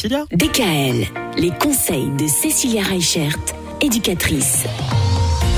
Cécilia 0.00 0.26
DKL, 0.30 1.06
les 1.38 1.50
conseils 1.58 2.08
de 2.16 2.28
Cécilia 2.28 2.84
Reichert, 2.84 3.36
éducatrice. 3.80 4.62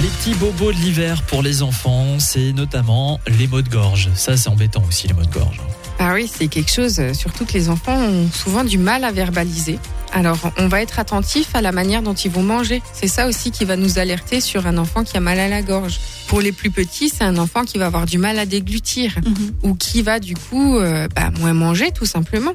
Les 0.00 0.08
petits 0.08 0.32
bobos 0.32 0.72
de 0.72 0.78
l'hiver 0.78 1.22
pour 1.24 1.42
les 1.42 1.60
enfants, 1.62 2.18
c'est 2.18 2.54
notamment 2.54 3.20
les 3.38 3.46
maux 3.46 3.60
de 3.60 3.68
gorge. 3.68 4.08
Ça, 4.14 4.38
c'est 4.38 4.48
embêtant 4.48 4.82
aussi, 4.88 5.08
les 5.08 5.12
maux 5.12 5.26
de 5.26 5.30
gorge. 5.30 5.60
Ah 5.98 6.14
oui, 6.14 6.26
c'est 6.26 6.48
quelque 6.48 6.72
chose, 6.72 7.00
euh, 7.00 7.12
surtout 7.12 7.44
que 7.44 7.52
les 7.52 7.68
enfants 7.68 7.98
ont 7.98 8.30
souvent 8.32 8.64
du 8.64 8.78
mal 8.78 9.04
à 9.04 9.12
verbaliser. 9.12 9.78
Alors, 10.10 10.38
on 10.56 10.68
va 10.68 10.80
être 10.80 10.98
attentif 10.98 11.54
à 11.54 11.60
la 11.60 11.70
manière 11.70 12.00
dont 12.00 12.14
ils 12.14 12.30
vont 12.30 12.42
manger. 12.42 12.80
C'est 12.94 13.08
ça 13.08 13.28
aussi 13.28 13.50
qui 13.50 13.66
va 13.66 13.76
nous 13.76 13.98
alerter 13.98 14.40
sur 14.40 14.66
un 14.66 14.78
enfant 14.78 15.04
qui 15.04 15.18
a 15.18 15.20
mal 15.20 15.38
à 15.38 15.48
la 15.48 15.60
gorge. 15.60 16.00
Pour 16.28 16.40
les 16.40 16.52
plus 16.52 16.70
petits, 16.70 17.10
c'est 17.10 17.24
un 17.24 17.36
enfant 17.36 17.66
qui 17.66 17.76
va 17.76 17.84
avoir 17.84 18.06
du 18.06 18.16
mal 18.16 18.38
à 18.38 18.46
déglutir 18.46 19.16
ou 19.62 19.74
qui 19.74 20.00
va 20.00 20.18
du 20.18 20.34
coup 20.34 20.78
euh, 20.78 21.08
bah, 21.14 21.30
moins 21.38 21.52
manger 21.52 21.90
tout 21.92 22.06
simplement. 22.06 22.52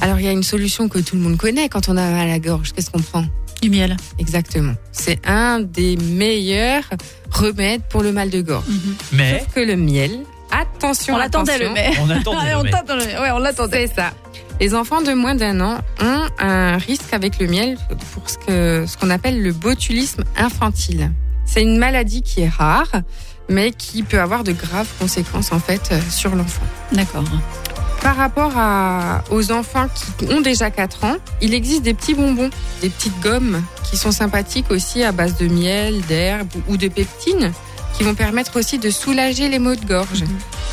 Alors, 0.00 0.18
il 0.18 0.24
y 0.24 0.28
a 0.28 0.32
une 0.32 0.42
solution 0.42 0.88
que 0.88 0.98
tout 0.98 1.16
le 1.16 1.22
monde 1.22 1.36
connaît 1.36 1.68
quand 1.68 1.88
on 1.88 1.96
a 1.96 2.10
mal 2.10 2.20
à 2.20 2.26
la 2.26 2.38
gorge. 2.38 2.72
Qu'est-ce 2.72 2.90
qu'on 2.90 3.00
prend? 3.02 3.24
Du 3.60 3.70
miel. 3.70 3.96
Exactement. 4.18 4.74
C'est 4.90 5.20
un 5.26 5.60
des 5.60 5.96
meilleurs 5.96 6.82
remèdes 7.30 7.82
pour 7.88 8.02
le 8.02 8.10
mal 8.12 8.30
de 8.30 8.40
gorge. 8.40 8.64
Mais 9.12 9.38
Sauf 9.40 9.54
que 9.54 9.60
le 9.60 9.76
miel, 9.76 10.10
attention, 10.50 11.14
On 11.14 11.18
l'attendait 11.18 11.58
le 11.58 11.70
mai. 11.70 11.90
on 12.00 12.10
attend 12.10 12.32
Ouais, 12.32 12.54
on 12.54 12.62
mai. 12.64 12.72
Ouais, 13.20 13.30
on 13.32 13.38
l'attendait. 13.38 13.86
C'est 13.86 13.94
ça. 13.94 14.12
Les 14.60 14.74
enfants 14.74 15.00
de 15.02 15.12
moins 15.12 15.34
d'un 15.36 15.60
an 15.60 15.78
ont 16.00 16.26
un 16.40 16.76
risque 16.76 17.12
avec 17.12 17.38
le 17.38 17.46
miel 17.46 17.76
pour 18.12 18.28
ce 18.28 18.38
que 18.38 18.84
ce 18.86 18.96
qu'on 18.96 19.10
appelle 19.10 19.40
le 19.42 19.52
botulisme 19.52 20.24
infantile. 20.36 21.10
C'est 21.44 21.62
une 21.62 21.78
maladie 21.78 22.22
qui 22.22 22.42
est 22.42 22.48
rare, 22.48 22.90
mais 23.48 23.70
qui 23.72 24.02
peut 24.02 24.20
avoir 24.20 24.44
de 24.44 24.52
graves 24.52 24.88
conséquences 24.98 25.52
en 25.52 25.58
fait 25.58 25.88
euh, 25.92 26.00
sur 26.10 26.34
l'enfant. 26.34 26.62
D'accord. 26.92 27.24
Par 28.02 28.16
rapport 28.16 28.52
à, 28.56 29.22
aux 29.30 29.52
enfants 29.52 29.86
qui 30.18 30.26
ont 30.32 30.40
déjà 30.40 30.70
4 30.70 31.04
ans, 31.04 31.16
il 31.40 31.54
existe 31.54 31.82
des 31.82 31.94
petits 31.94 32.14
bonbons, 32.14 32.50
des 32.80 32.88
petites 32.88 33.18
gommes 33.20 33.62
qui 33.88 33.96
sont 33.96 34.10
sympathiques 34.10 34.70
aussi 34.70 35.04
à 35.04 35.12
base 35.12 35.36
de 35.36 35.46
miel, 35.46 36.00
d'herbe 36.02 36.48
ou 36.68 36.76
de 36.76 36.88
peptine, 36.88 37.52
qui 37.94 38.02
vont 38.02 38.14
permettre 38.14 38.58
aussi 38.58 38.78
de 38.78 38.90
soulager 38.90 39.48
les 39.48 39.60
maux 39.60 39.76
de 39.76 39.84
gorge. 39.84 40.24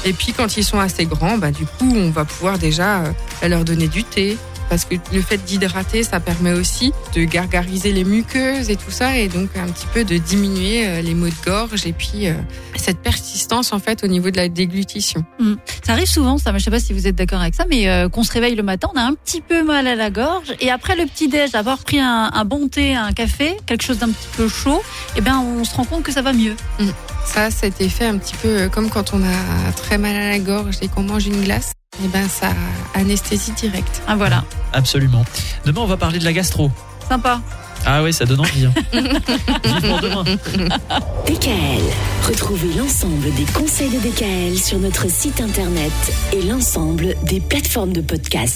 Et 0.05 0.13
puis 0.13 0.33
quand 0.33 0.57
ils 0.57 0.63
sont 0.63 0.79
assez 0.79 1.05
grands, 1.05 1.37
bah, 1.37 1.51
du 1.51 1.65
coup, 1.65 1.93
on 1.93 2.09
va 2.09 2.25
pouvoir 2.25 2.57
déjà 2.57 3.03
euh, 3.03 3.47
leur 3.47 3.63
donner 3.63 3.87
du 3.87 4.03
thé. 4.03 4.37
Parce 4.69 4.85
que 4.85 4.95
le 5.13 5.21
fait 5.21 5.37
d'hydrater, 5.37 6.03
ça 6.03 6.19
permet 6.19 6.53
aussi 6.53 6.93
de 7.15 7.23
gargariser 7.23 7.91
les 7.91 8.03
muqueuses 8.03 8.69
et 8.69 8.75
tout 8.75 8.91
ça, 8.91 9.17
et 9.17 9.27
donc 9.27 9.49
un 9.57 9.67
petit 9.67 9.87
peu 9.93 10.03
de 10.03 10.17
diminuer 10.17 10.87
euh, 10.87 11.01
les 11.01 11.13
maux 11.13 11.27
de 11.27 11.33
gorge 11.45 11.85
et 11.85 11.93
puis 11.93 12.27
euh, 12.27 12.33
cette 12.75 12.99
persistance 12.99 13.73
en 13.73 13.79
fait 13.79 14.03
au 14.03 14.07
niveau 14.07 14.29
de 14.29 14.37
la 14.37 14.47
déglutition. 14.47 15.23
Ça 15.85 15.93
arrive 15.93 16.07
souvent, 16.07 16.37
ça. 16.37 16.51
mais 16.51 16.59
Je 16.59 16.65
sais 16.65 16.71
pas 16.71 16.79
si 16.79 16.93
vous 16.93 17.07
êtes 17.07 17.15
d'accord 17.15 17.41
avec 17.41 17.55
ça, 17.55 17.65
mais 17.69 17.89
euh, 17.89 18.09
qu'on 18.09 18.23
se 18.23 18.31
réveille 18.31 18.55
le 18.55 18.63
matin, 18.63 18.89
on 18.93 18.97
a 18.97 19.03
un 19.03 19.13
petit 19.13 19.41
peu 19.41 19.63
mal 19.63 19.87
à 19.87 19.95
la 19.95 20.09
gorge, 20.09 20.53
et 20.59 20.69
après 20.69 20.95
le 20.95 21.05
petit 21.05 21.27
déj, 21.27 21.55
avoir 21.55 21.79
pris 21.79 21.99
un, 21.99 22.29
un 22.33 22.45
bon 22.45 22.67
thé, 22.67 22.95
un 22.95 23.11
café, 23.11 23.57
quelque 23.65 23.83
chose 23.83 23.97
d'un 23.99 24.09
petit 24.09 24.27
peu 24.37 24.47
chaud, 24.47 24.81
eh 25.15 25.21
ben 25.21 25.39
on 25.39 25.63
se 25.63 25.75
rend 25.75 25.85
compte 25.85 26.03
que 26.03 26.11
ça 26.11 26.21
va 26.21 26.33
mieux. 26.33 26.55
Ça, 27.25 27.51
cet 27.51 27.81
effet 27.81 28.05
un 28.05 28.17
petit 28.17 28.35
peu 28.41 28.69
comme 28.69 28.89
quand 28.89 29.13
on 29.13 29.21
a 29.23 29.71
très 29.75 29.97
mal 29.97 30.15
à 30.15 30.29
la 30.29 30.39
gorge 30.39 30.77
et 30.81 30.87
qu'on 30.87 31.03
mange 31.03 31.27
une 31.27 31.43
glace, 31.43 31.73
et 32.03 32.07
ben 32.07 32.27
ça 32.29 32.49
anesthésie 32.93 33.51
directe. 33.53 34.01
Ah 34.07 34.15
voilà, 34.15 34.43
absolument. 34.73 35.23
Demain, 35.65 35.81
on 35.81 35.85
va 35.87 35.97
parler 35.97 36.19
de 36.19 36.25
la 36.25 36.33
gastro. 36.33 36.71
sympa. 37.07 37.41
Ah 37.85 38.03
oui, 38.03 38.11
ça 38.11 38.25
donne 38.25 38.41
envie. 38.41 38.65
Hein. 38.65 38.73
Vivement 39.63 39.99
demain. 40.01 40.23
DKL, 41.27 41.81
retrouvez 42.27 42.73
l'ensemble 42.77 43.33
des 43.35 43.45
conseils 43.53 43.89
de 43.89 43.99
DKL 43.99 44.57
sur 44.59 44.79
notre 44.79 45.09
site 45.09 45.39
internet 45.39 45.91
et 46.33 46.41
l'ensemble 46.41 47.15
des 47.23 47.39
plateformes 47.39 47.93
de 47.93 48.01
podcast. 48.01 48.47